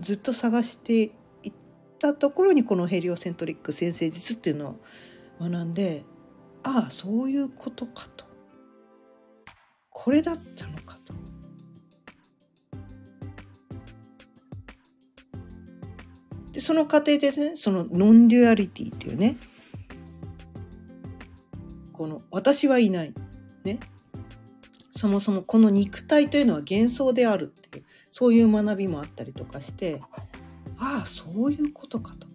[0.00, 1.02] ずっと探して
[1.42, 1.52] いっ
[1.98, 4.76] たところにこのヘリオセントリック先生術っていうのを
[5.40, 6.04] 学んで
[6.62, 8.24] ああそういうことかと
[9.90, 11.14] これだったのかと。
[16.52, 19.36] でその過程でねその non-duality っていうね
[21.94, 23.14] この私はいない。
[23.64, 23.78] ね。
[24.90, 30.00] そもそもこの肉体というのは幻想であるっていうそういう学びもあったりとかして
[30.78, 32.28] ああそういうことかと。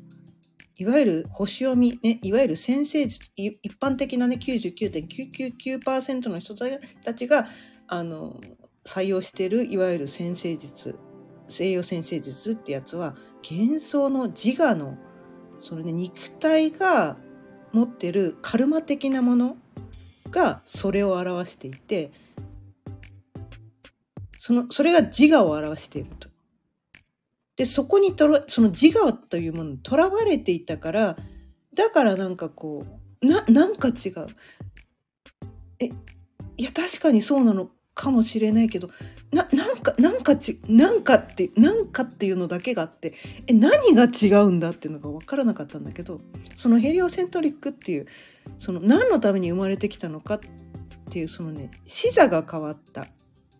[0.75, 6.55] いわゆる星読み、ね、いわゆる先生術一般的なね99.999%の人
[7.03, 7.47] たちが
[7.87, 8.39] あの
[8.85, 10.97] 採用しているいわゆる先生術
[11.49, 13.15] 西洋先生術ってやつは
[13.49, 14.97] 幻想の自我の
[15.59, 17.17] そのね肉体が
[17.71, 19.57] 持ってるカルマ的なもの
[20.31, 22.11] がそれを表していて
[24.37, 26.29] そのそれが自我を表していると。
[27.57, 31.17] でそこにとらその自我というものにとらわれていたから
[31.73, 32.85] だからなんかこ
[33.21, 34.27] うななんか違う
[35.79, 35.87] え
[36.55, 38.89] いや確かにそうなのかもしれないけど
[39.33, 43.13] ななんかなんかちなんかってなんかっていうのだけがあって
[43.45, 46.21] え何が違うんだっていうのが分からなかったんだけど
[46.55, 48.07] そのヘリオセントリックっていう
[48.57, 50.39] その何のために生まれてきたのかっ
[51.09, 53.07] ていうそのね視座が変わった。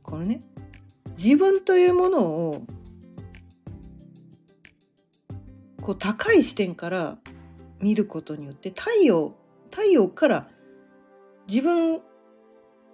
[0.04, 0.41] このね
[1.17, 2.65] 自分というものを
[5.82, 7.17] こう高い視点から
[7.82, 9.36] 見ることによって太陽
[9.69, 10.47] 太陽から
[11.49, 11.99] 自分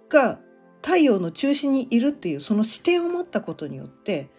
[0.08, 0.40] が
[0.86, 4.30] 太陽の中心にいるっていうその視点を持ったことによって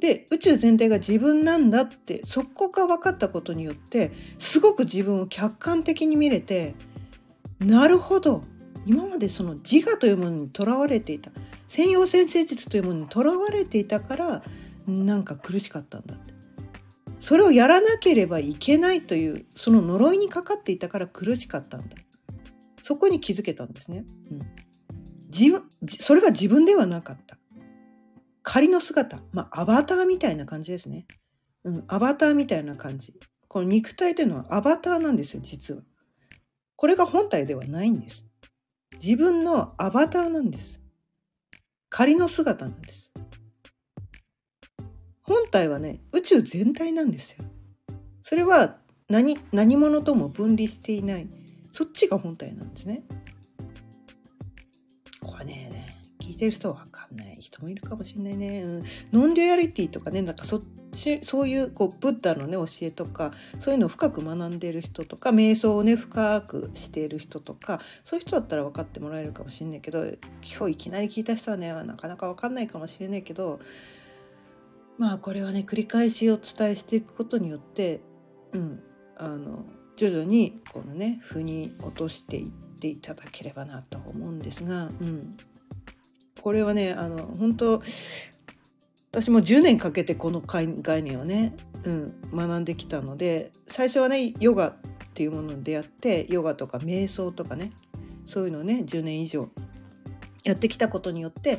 [0.00, 6.74] で宇宙全体が自分なんだってそこが分かったことによってすごく自分を客観的に見れて
[7.58, 8.44] なるほど
[8.86, 11.30] 今までその自我というものにとらわれていた
[11.66, 14.42] 専用先生術というものにとらわれていたから
[14.86, 16.32] なんか苦しかったんだって。
[17.20, 21.96] それをやらなければいけないというその呪いにかかっていたから苦しかったんだ。
[22.88, 24.38] そこに気づけたんですね、うん、
[25.30, 25.62] 自分
[26.00, 27.36] それが自分ではなかった。
[28.42, 29.20] 仮の姿。
[29.30, 31.04] まあアバターみたいな感じですね、
[31.64, 33.12] うん、アバターみたいな感じ。
[33.46, 35.82] この肉体というのはアバターなんですよ実は。
[36.76, 38.24] これが本体ではないんです。
[39.04, 40.80] 自分のアバターなんです。
[41.90, 43.12] 仮の姿なんです。
[45.20, 47.44] 本体はね宇宙全体なんですよ。
[48.22, 48.78] それは
[49.10, 51.37] 何何者とも分離していない。
[51.78, 53.04] そっちが本体なんですね。
[55.20, 57.36] これね聞いてる人は分かんない。
[57.38, 73.60] 人もいるかもしれないね、うん、non-duality とかねなんかそっちそういうこうブッダのね教えとかそういうのを深く学んでる人とか瞑想をね深くしている人とかそういう人だったら分かってもらえるかもしれないけど今日いきなり聞いた人はねなかなか分かんないかもしれないけど
[74.98, 78.00] まあこれはね繰り返しお伝えしていくことによって
[78.52, 78.82] うん
[79.16, 79.64] あの
[79.98, 85.36] 徐々にこのね腑に落としていっていただければなと思うんですが、うん、
[86.40, 87.82] これはねあの本当
[89.10, 90.68] 私も10年かけてこの概
[91.02, 94.76] 念をね、うん、学んできたので最初はねヨガっ
[95.14, 97.72] ていうものに出会ってヨガとか瞑想とかね
[98.24, 99.48] そういうのをね10年以上
[100.44, 101.58] やってきたことによって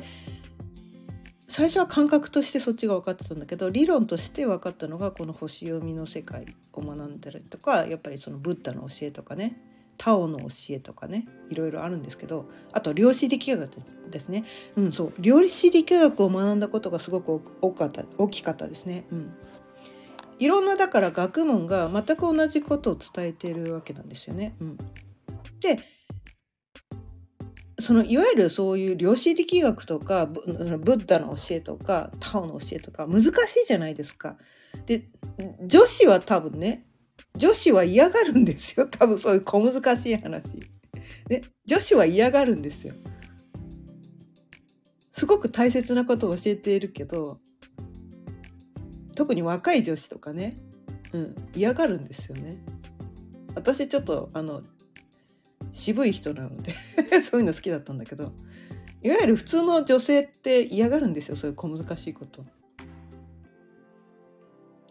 [1.50, 9.60] 最初は感覚としてそっちが分かってたんだけど理論として分かったのがこの星読みの世界を学んだりとかやっぱりそのブッダの教えとかね
[9.98, 13.68] タオの教えとかねいろいろあるんですけどあと量子力学
[14.10, 14.44] ですね
[14.76, 19.04] うんそう量子力学を学んだことがすごく多かった大きかったですね。
[19.10, 19.34] うん
[20.38, 24.54] いろんなだから学問が全く同じことを伝えているわけなんですよね。
[24.58, 24.78] うん、
[25.60, 25.78] で
[27.80, 33.32] そのいわゆるそういう量子力学とかブッダの教えとかタオの教えとか難しい
[33.66, 34.36] じゃないですか。
[34.86, 35.08] で
[35.64, 36.86] 女子は多分ね
[37.36, 40.44] 女子は嫌がるんですよ 多分そういう小難しい話。
[41.28, 42.94] ね、女子は嫌がるんですよ。
[45.12, 47.40] すごく大切なことを教えているけど
[49.14, 50.56] 特に若い女子とかね、
[51.12, 52.56] うん、嫌がるんですよね。
[53.54, 54.62] 私ちょっとあの
[55.72, 56.74] 渋い人なので
[57.22, 58.32] そういうの好きだったんだけど
[59.02, 62.44] いわゆる普通の女性って嫌がるんですよそういう小難しいこと。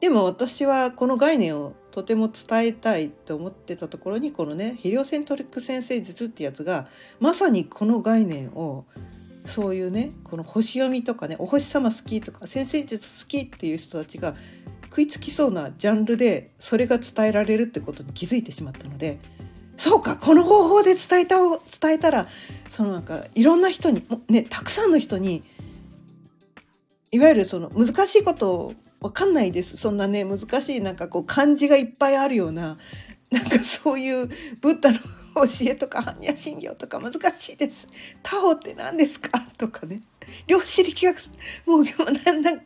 [0.01, 6.87] でも私はこの概念をとても伝えたいと思ってたところにこのねヘリオセントリック先生術ってやつが
[7.19, 8.85] まさにこの概念を
[9.45, 14.35] そういうねこの星読みとかねお星様好きとか先生術好きっていう人たちが
[14.85, 19.19] 食いつきそうなジャンルでそれが伝えられるってことに気づいてしまったので
[19.79, 22.27] そうかこの方法で伝えた伝えたら
[22.69, 25.41] そのなんかいろんな人にねたくさんの人に
[27.11, 29.77] いわゆるその難しいことわかんないです。
[29.77, 32.77] そんなね難しいなんかこう漢字がいっぱいあるような
[33.31, 34.27] なんかそういう
[34.61, 37.87] ブッダの教えとか般若心経とか難しいです。
[38.23, 39.29] タオって何ですか？
[39.57, 40.01] とかね。
[40.47, 41.17] 量子力学
[41.65, 42.61] もうななな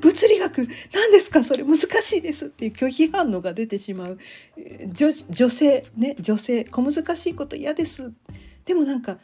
[0.00, 1.42] 物理学何ですか？
[1.42, 4.18] それ難しいですっていう拒否反応が出てしまう。
[4.92, 8.12] 女女性ね女性小難しいこと嫌です。
[8.64, 9.18] でもなんか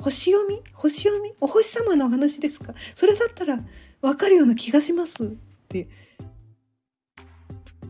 [0.00, 0.62] 星読み？
[0.72, 1.32] 星読み？
[1.40, 2.72] お星様の話ですか？
[2.94, 3.58] それだったら
[4.00, 5.26] 分かるような気がしますっ
[5.68, 5.88] て。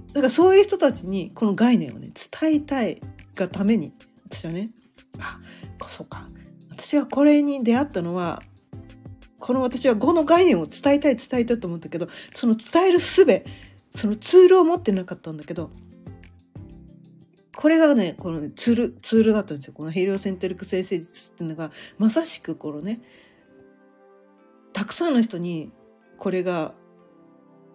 [0.09, 3.01] だからそういう人たちにこの概念をね伝えたい
[3.35, 3.93] がために
[4.29, 4.71] 私はね
[5.19, 5.39] あ
[5.89, 6.29] そうか。
[6.71, 8.41] 私はこれに出会ったのは
[9.39, 13.27] この私は語の概念を伝えたい伝えたいと思ったけどその伝える術
[13.95, 15.71] そのツールを持ってなかったんだけど
[17.57, 19.73] これがねこのねツールツールだったんですよ。
[19.73, 23.01] このヘリオセントリック先生術っていうのがまさしくこのね
[24.73, 25.73] たくさんの人に
[26.19, 26.75] これが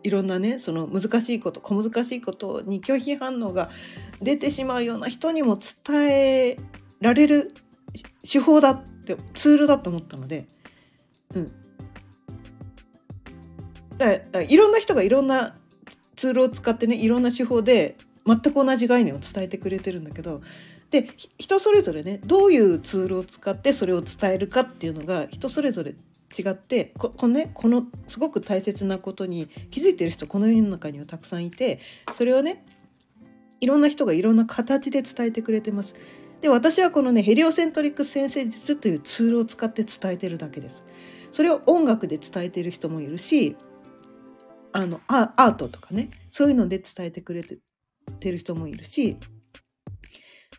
[0.03, 3.69] いろんなねその難しいこと小難しいことに拒否反応が
[4.21, 6.57] 出てしまうような人にも伝え
[7.01, 7.53] られる
[8.29, 10.47] 手法だってツールだと思ったので、
[11.35, 11.51] うん、
[13.97, 15.55] だからいろんな人がいろんな
[16.15, 20.41] ツールを使ってねいろんな手法で全く同じ概念を伝えてくれてるんだけど
[20.91, 25.95] で人それぞれねどういうツールを使ってそれを伝えるかっていうのが人それぞれ
[26.37, 31.79] 違ってここのねこのすごく大切なことに気づいてる人この世の中にはたくさんいて
[32.13, 32.65] それをね
[33.59, 35.95] いろんな人がいろんな形で伝えてくれてます。
[36.41, 40.83] で私はこのねヘリオセントリック先生術というツールを使って伝えてるだけです。
[41.31, 43.55] それを音楽で伝えてる人もいるし
[44.73, 49.17] あのアートとかねそういうので伝えてくれてる人もいるし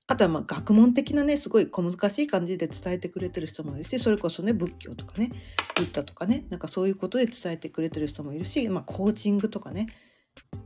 [0.07, 5.31] あとはまあ学問的なねすごい小難しい感じで伝えてくれてる人もいるしそれこそね仏教とかね
[5.77, 9.87] ブッダとかねなんかそういうことで伝えてくれてる人もいるし、まあ、コーチングとかね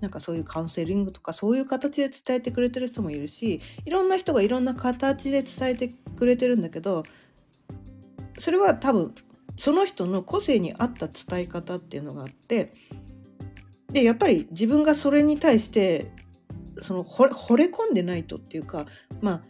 [0.01, 7.05] なんかそういうカウンセリングとかそういう形で伝えてくれてる人もいるしいろんな人がいろんな形で伝えてくれてるんだけど
[8.39, 9.15] それは多分
[9.57, 12.73] その人の個性に合った伝え方っていうのがあって
[13.93, 16.11] でやっぱり自分がそれに対して
[16.83, 18.87] その惚れ込んでないとっていうか
[19.21, 19.43] まあ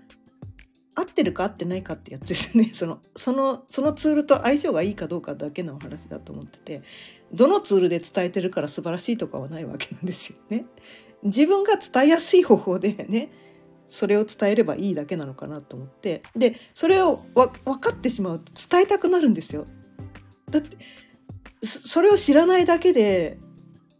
[1.00, 6.82] 合ってるか合ってないかってやつですね そのそのそのツールと相性がいいかどうかだけのお話だと思ってて
[7.32, 10.64] どのツールで伝えてるから素晴らしいとかはないわけなんですよね。
[11.22, 13.30] 自分が伝えやすい方法でね
[13.88, 19.66] それを伝えればいいだけなのかなと思ってでそれを分かってしまうと伝えたくなるんですよ。
[20.50, 20.76] だって
[21.62, 23.38] それを知らないだけで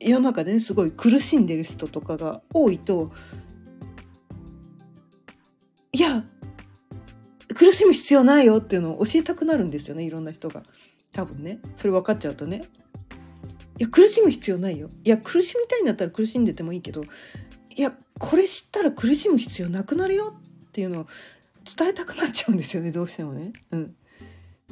[0.01, 3.11] 世の中でねすごい苦しんでる人とかが多いと
[5.93, 6.25] いや
[7.55, 10.63] 苦しむ必要ないよっていうのを教えたくなるんですよねいろんな人が。
[11.13, 11.59] 多分ね。
[11.75, 12.63] それ分かっちゃうとね。
[13.79, 14.89] いや苦しむ必要ないよ。
[15.05, 17.03] いや苦しみたいんだったら苦しんでてもいいけど
[17.77, 20.37] いやこれ知ったら苦しむ必要なくなるよ
[20.69, 21.07] っていうのを
[21.77, 23.53] 伝えたくなっちゃうんですよねどうしてもね。
[23.71, 23.95] うん、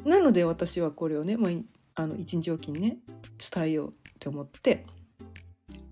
[0.05, 2.97] なので私はこれをね、まあ、あの一日おきにね
[3.53, 4.85] 伝えようって思って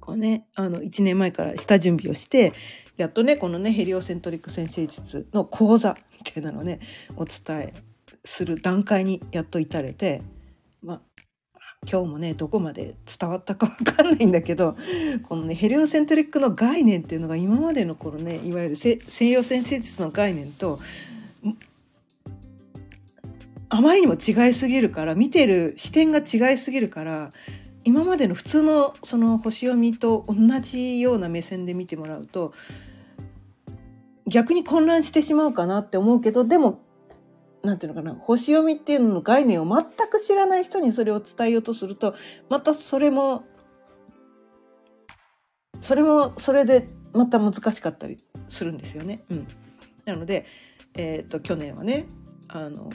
[0.05, 2.53] こうねあの1年前から下準備をして
[2.95, 6.79] やっとねこのねヘリオセントリック先生術の講座みたいなのをね
[7.15, 7.73] お伝え
[8.23, 10.21] する段階にやっと至れて
[10.83, 11.01] まあ
[11.89, 14.75] 今日もねどこまで伝わったか分かんないんだけど
[15.23, 18.99] このねヘリオセントリックの概念っていうのが今までのこのねいわゆる西
[19.29, 20.79] 洋先生術の概念と
[23.69, 27.31] あまりにも違いすぎるから見てる視点が違いすぎるから
[27.85, 32.51] 今までの普通のその星読みと同じような目線で見てもらうと
[34.27, 36.81] 逆に混乱してしまうかなって思うけどでも
[37.63, 42.15] 何て言うのかな星読みっていうのの概念を全く知らない人にそれを伝えようとすると
[42.49, 43.43] またそれも
[45.81, 48.17] それもそれでまた難しかったり
[48.49, 49.23] するんですよね。
[49.29, 49.47] うん、
[50.05, 50.45] なので、
[50.95, 52.07] えーと、去年はね
[52.47, 52.89] あの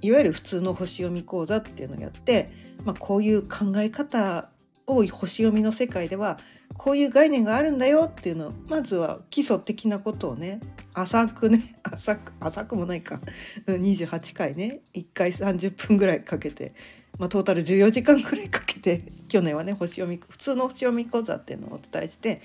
[0.00, 2.50] いわゆる普通の星読み講座っていうのをやって
[2.84, 4.50] まあ、こういう考え方
[4.86, 6.38] を星読みの世界では
[6.76, 10.60] こういう概念があるんだよっていうのをまずは基礎的なことをね
[10.94, 13.20] 浅くね 浅く浅くもないか。
[13.66, 16.74] 28回ね1回30分ぐらいかけて、
[17.18, 22.40] まあ、トータル14時間ぐらいかけて去年はね星読み普通の星読み講座っていうのをお伝えして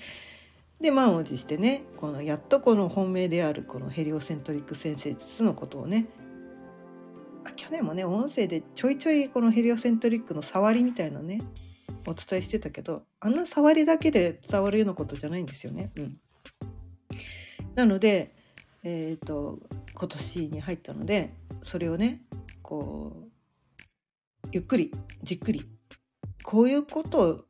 [0.80, 6.06] で満を持してねこのやっとこの本命であるこのヘリオセントリック先生術のことをね
[7.52, 11.42] 去年もね音声でちょいちょいこのヘリオセントリックの触りみたいなね
[12.06, 15.90] お伝えしてたけどあんな触りだけで伝わるようなことじゃないんですよね。
[15.96, 16.16] うん、
[17.74, 18.34] なので、
[18.82, 19.58] えーと、
[19.94, 22.22] 今年に入ったのでそれをね
[22.62, 23.28] こ
[24.44, 24.92] うゆっくり
[25.22, 25.66] じっくり
[26.42, 27.44] こういうことを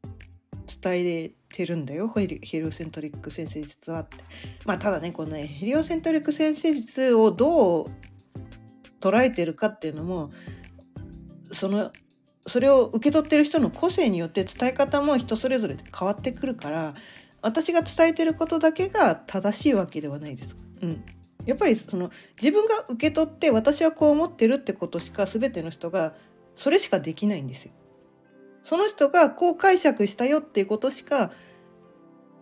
[0.83, 4.19] 伝えてるんだよヘリオセントリック先生術はって。
[4.65, 7.87] まあただねこのねヘリオセントリック先生術をどう
[9.05, 10.31] 捉えてるかっていうのも
[11.53, 11.93] その
[12.47, 16.95] それを受け取ってる人の個性によって伝え方も人それぞれ変わってくるから
[17.43, 20.57] 私が伝えてることだけが正しいわけではないです。
[20.81, 21.05] うん、
[21.45, 26.15] やっぱりその自分が受け取って私はこう思ってるってことしか全ての人が
[26.55, 27.73] それしかできないんですよ。
[28.63, 31.33] その人がこう解釈したよっていうことしか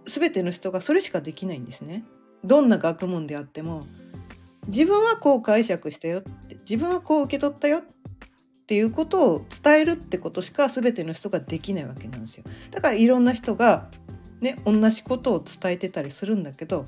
[0.07, 2.05] 全ての人がそれしかできないんですね。
[2.45, 3.83] どんな学問であっても
[4.69, 7.83] 自分はこう解釈したよって自分はこう受け取ったよっ
[8.67, 12.45] ていうことを伝えるってことしか全ての人ができないわけなんですよ。
[12.71, 13.91] だからいろんな人が
[14.41, 16.87] ね同じことを伝えてたりするんだけど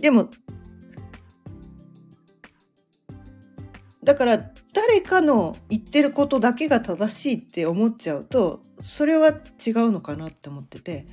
[0.00, 0.30] でも
[4.04, 11.06] だから誰かの言ってることだけが正しいって思っちゃうとそれは違うのかなって思ってて。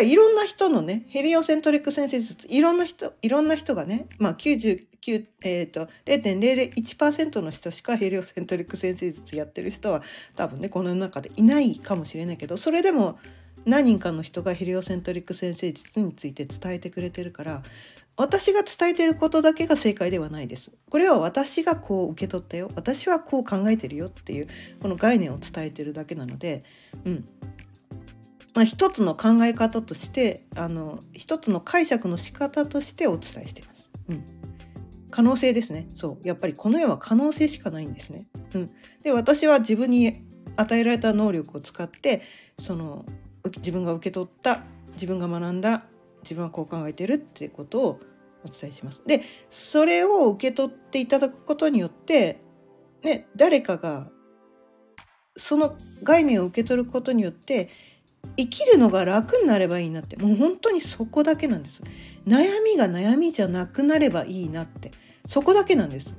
[0.00, 4.86] いろんな人のねヘリオセントリック先生術いろんな人いろんな人がねまあ99
[5.44, 10.02] えーと、0.001%の人しかヘリオセントリック先生術やってる人は
[10.36, 13.18] 多分ねこの世の中でいないかもしれないけどそれでも
[13.64, 17.62] 何人かの人がヘリオセントリック先生術について伝えてくれてるから
[18.16, 20.70] 私が伝えてることだけが正解ではないです。
[20.90, 24.48] これは私がこう受け取ったよ私はこう考えてるよっていう
[24.80, 26.62] この概念を伝えてるだけなので、
[27.04, 27.24] うん
[28.54, 33.90] まあ、一つの考え方としてあの一つの解釈の仕方としてお伝えしています。
[34.10, 34.24] うん
[35.12, 38.26] 可能性ですねそうやっぱりこの世は可能性しかないんですね。
[38.54, 38.70] うん、
[39.04, 40.24] で私は自分に
[40.56, 42.22] 与えられた能力を使って
[42.58, 43.04] その
[43.58, 44.62] 自分が受け取った
[44.94, 45.84] 自分が学んだ
[46.22, 48.00] 自分はこう考えてるっていうことを
[48.44, 49.02] お伝えします。
[49.06, 52.40] でそれを受け取っていただくことによって、
[53.02, 54.08] ね、誰かが
[55.36, 57.68] その概念を受け取ることによって
[58.36, 60.16] 生きるのが楽になればいいなって。
[60.16, 61.82] もう本当にそこだけなんです。
[62.26, 64.90] 悩みが悩みじゃなくなればいいなって。
[65.26, 66.14] そこだけなんです。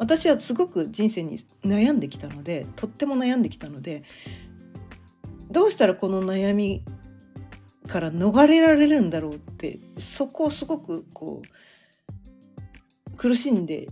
[0.00, 4.02] 私はすごく人生に悩んできたのでとっても悩んできたので
[5.50, 6.82] どうしたらこの悩み
[7.86, 11.42] から逃れられるんだろうってそこをすごくこ
[13.12, 13.88] う苦しんで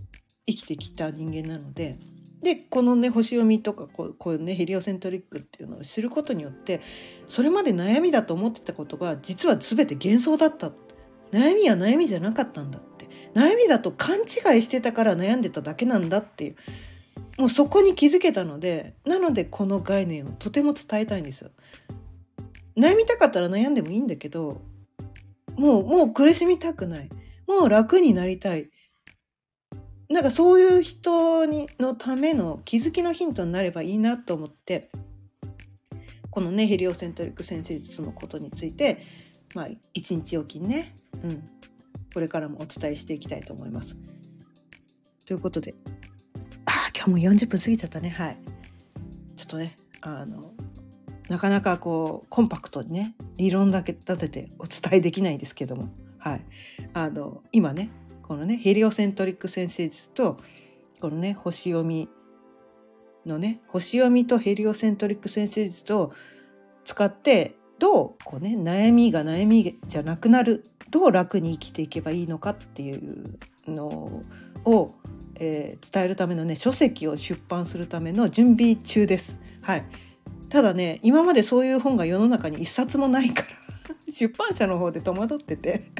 [0.47, 1.99] 生きてきた人間なので
[2.41, 6.81] でこのね星読みとかこうこういうねヘリオセントリックっていうのを知ることによって
[7.27, 10.71] それまで悩みだと思ってたことが実は全て幻想だった
[11.31, 12.89] 悩みは悩みじゃなかったんだって。
[13.33, 16.55] 悩みだと勘違いしてたから悩んでただけなんだっていう。
[17.37, 21.51] もうそこに気づけたのでなのでこの概念をとても伝えたいんですよ。
[22.77, 24.61] 悩みたかったら悩んでもいいんだけど
[25.55, 27.09] もうもう苦しみたくない。
[27.47, 28.69] もう楽になりたい。
[30.09, 34.89] なんかそういう人にのための気づきのヒントになればいいなと思って
[36.31, 39.05] このねヘリオセントリック先生術のことについて
[39.53, 41.43] まあ一日おきにね、うん、
[42.13, 43.95] これからもお伝えしていきたいと思います。
[45.25, 45.75] ということで
[46.65, 48.37] あ今日も40分過ぎちゃったねはい。
[49.37, 50.53] ちょっとねあの
[51.29, 56.41] なかなかこうコンパクトにね理論だけ立ててお伝えできないですけどもはい
[56.93, 57.91] あの今ね
[58.29, 60.37] このねヘリオセントリック先生術と
[61.01, 62.07] このね星読み
[63.25, 66.13] のね星読みとヘリオセントリック先生術を
[66.85, 73.87] 使ってどうこうね悩みが悩みじゃなくなるどう楽に生きていけばいいのかっていうの
[74.63, 74.93] を、
[75.33, 79.39] えー、伝えるためのね書籍を出版するための準備中です。
[79.63, 79.85] はい、
[80.49, 83.47] ただね今までそういう本が世の中に一冊もないから
[84.13, 85.91] 出版社の方で戸惑ってて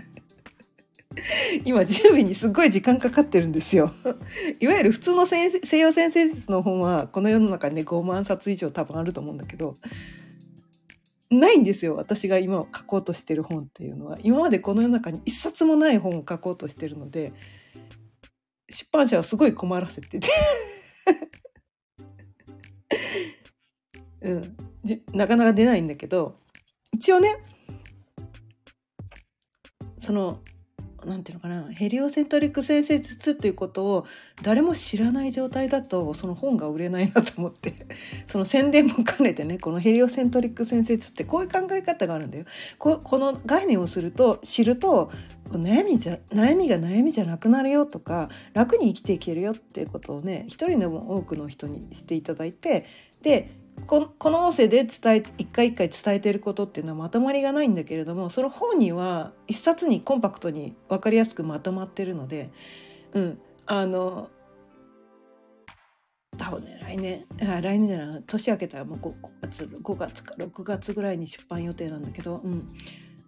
[1.66, 3.92] 今準備にすごい時間かかってるんですよ。
[4.60, 9.76] いわゆる普通の西洋先生術の本はこの世の中にね5万冊以上多分あると思うんだけど
[11.30, 14.18] ないんですよ私が今書こうとしてる本っていうのは。
[14.22, 17.34] 今までこの世の中に一冊もない本を書こうとしてるので
[18.70, 20.28] 出版社はすごい困らせてて。
[24.22, 24.58] うん、
[25.14, 26.36] なかなか出ないんだけど
[26.92, 27.38] 一応ね
[30.00, 30.40] その
[31.06, 34.08] なんていうのかなヘリオセントリック先生術っていうことを
[34.42, 37.74] 誰も知らない状態だとその本が売れないなと思って
[38.28, 42.46] その宣伝も兼ねてねこのヘリオセントリック先生術ってこういう考え方があるんだよ。
[42.78, 45.12] ここの概念をすると知ると
[45.52, 52.86] 悩みじゃ悩みが悩みじゃなくなるよとか楽に生きていけるよっていうことをね一人でも多くの人にしていただいて
[53.22, 62.52] でこの音声で伝え一回一回伝えてることっていうのはまとまりがないんだけれどもその本には一冊にコンパクトに分かりやすくまとまってるので、
[63.14, 64.30] うん、あの
[66.38, 72.68] 多分ね来年あ来年じゃない年明けたらもう 5, 月5月か6月ぐらいに出版予定なんだけど、うん。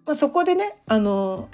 [0.06, 1.50] まあ、そこでねあの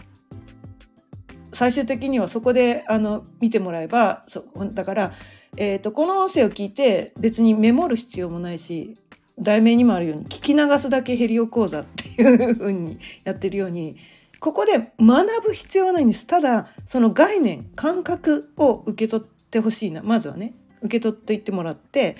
[1.53, 5.13] 最終的にはそこであの見てもらえばそだから
[5.57, 8.95] えーと、この音声を聞いて別にメモる必要もないし
[9.39, 13.97] 題名にもあるように聞き流すだけヘリオ講座っていう風にやってるように
[14.39, 16.27] ここで学ぶ必要はないんです。
[16.27, 20.03] ただその概念感覚を受け取ってほしいな。
[20.03, 20.53] まずはね
[20.83, 22.15] 受け取っていってもらって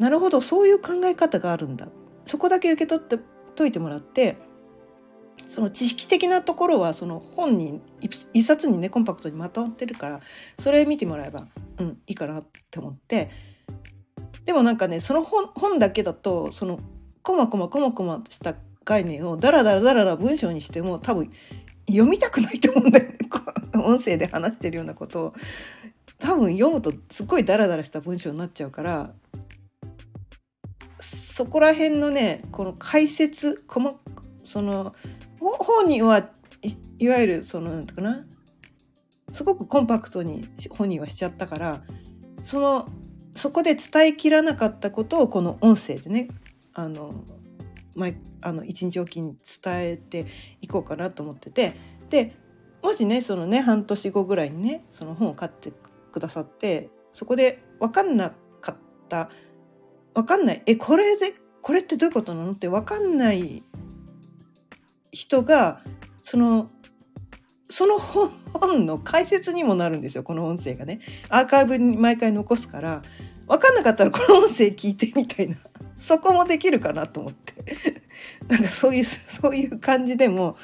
[0.00, 1.86] なるほどそういう考え方があるんだ。
[2.26, 3.18] そこだけ受け取って
[3.54, 4.36] といてもらって
[5.48, 7.80] その知識的なところはその本に
[8.32, 10.20] 一冊にねコンパクトにまとまってるから
[10.58, 11.46] それ見てもらえば、
[11.78, 13.30] うん、いいかなって思って。
[14.44, 16.78] でもなんかねその本本だけだとその
[17.22, 18.54] こまこまこまこました
[18.84, 21.32] 概念をダラダラダラダラ文章にしても多分
[21.88, 23.18] 読みたくないと思うんだよね。
[23.84, 25.34] 音声で話してるようなことを。
[26.18, 29.12] 多分読むとすっごいダラダラした文章になっちゃうから
[31.34, 33.98] そこら辺のねこの解説細
[34.42, 34.94] その
[35.38, 36.30] 本には
[36.62, 38.24] いいわゆるそのなんていうかな？
[39.36, 41.82] すごくコンパクトに本人はしちゃったから
[42.42, 42.88] その
[43.34, 46.28] そこで伝えきらなかったことをこの音声でね
[46.72, 47.12] あの
[47.94, 50.26] 毎あの一日おきに伝えて
[50.62, 51.76] いこうかなと思ってて
[52.08, 52.34] で
[52.82, 55.70] もしねそのね半年後ぐらいにねその本を買って
[56.12, 58.32] くださってそこで分かんな
[58.62, 58.76] かっ
[59.10, 59.28] た
[60.14, 63.62] 分かんないえこれでこれってどういうことなのって分かんない
[65.12, 65.82] 人が
[66.22, 66.70] その
[67.68, 71.00] その本の解説にもなるんですよこの音声がね。
[71.28, 73.02] アーカイブに毎回残すから。
[73.48, 75.56] 分かんなかったらこの音声聞いてみたいな。
[76.00, 77.54] そこもできるかなと思って。
[78.48, 80.56] なんかそういうそういう感じでも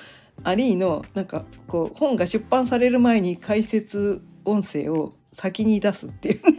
[0.45, 6.59] アリーのなんかこう本が出版される前に解説音声を先に出すっていうね。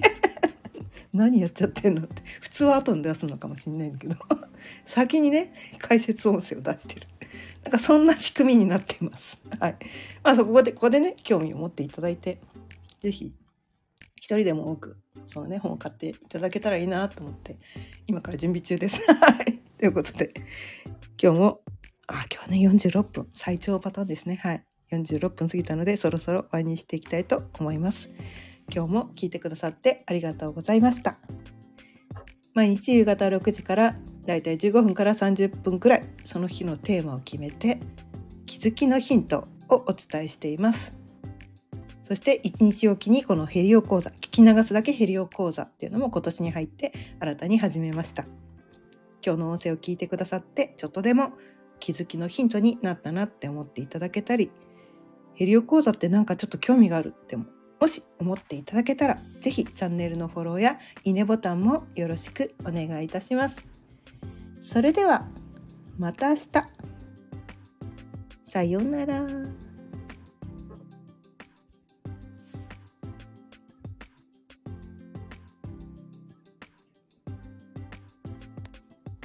[1.14, 2.22] 何やっちゃってんのって。
[2.42, 4.16] 普通は後に出すのかもしれないんだけど。
[4.86, 7.08] 先にね解説音声を出してる。
[7.64, 9.38] なんかそんな仕組みになっています。
[9.60, 9.78] はい。
[10.24, 12.40] まあそこで、ここでね、興味を持っていただいて、
[13.02, 13.34] 是非
[14.18, 17.58] 一人でも多く、そのね、本を買っていただけたらいいなと思って、
[18.08, 19.00] 今から準備中です。
[19.14, 19.60] はい。
[19.78, 20.34] ということで、
[21.22, 21.62] 今日も、
[22.08, 24.40] あ、今日はね、46分、最長パターンですね。
[24.42, 24.64] はい。
[24.92, 28.12] 46分過ぎたので、そろそろ終わりにしていきたいと思います。
[28.74, 31.18] 今日も聞いてくださってありがとうございました。
[32.54, 33.96] 毎日夕方6時から
[34.26, 37.80] だいたい15分から30分くらいその日のテーマを決めて
[38.46, 40.94] 気づきのヒントをお伝えしています。
[42.04, 48.26] そして1日おきにこのヘリオ講座聞き流すだけヘリオ講座っていうのも今年に入って新たに始めました。
[49.26, 51.32] 今日の音声を聞いてくださってちょっとでも
[51.80, 54.52] 気づきのヒントになったなって思っていただけたり
[55.34, 57.46] ヘリオ講座ってなんかちょっと興味があるっても
[57.80, 63.73] もし思っていただけたら是非チャンネルのフォローやいいねボタンもよろしくお願いいたします。
[64.64, 65.28] それでは
[66.00, 66.48] また明日
[68.46, 69.28] さようなら。